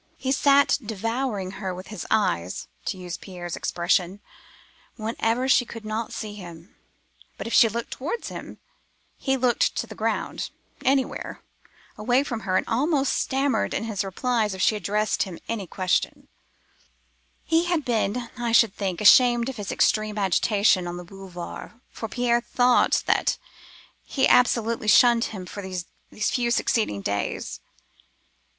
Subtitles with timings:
[0.17, 4.19] He sat 'devouring her with his eyes' (to use Pierre's expression)
[4.95, 6.75] whenever she could not see him;
[7.37, 8.57] but, if she looked towards him,
[9.15, 14.75] he looked to the ground—anywhere—away from her and almost stammered in his replies if she
[14.75, 16.27] addressed any question to him.
[17.43, 22.09] "He had been, I should think, ashamed of his extreme agitation on the Boulevards, for
[22.09, 23.37] Pierre thought that
[24.03, 25.85] he absolutely shunned him for these
[26.31, 27.59] few succeeding days.